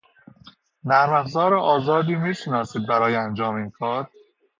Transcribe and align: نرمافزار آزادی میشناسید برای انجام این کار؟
نرمافزار 0.83 1.53
آزادی 1.53 2.15
میشناسید 2.15 2.87
برای 2.87 3.15
انجام 3.15 3.55
این 3.55 3.69
کار؟ 3.69 4.09